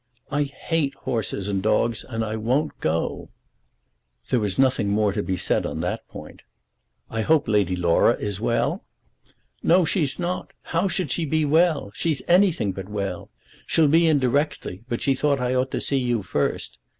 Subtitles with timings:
[0.31, 3.29] "I hate horses and dogs, and I won't go."
[4.31, 6.41] There was nothing more to be said on that point.
[7.11, 8.83] "I hope Lady Laura is well."
[9.61, 10.53] "No, she's not.
[10.63, 11.91] How should she be well?
[11.93, 13.29] She's anything but well.
[13.67, 16.79] She'll be in directly, but she thought I ought to see you first.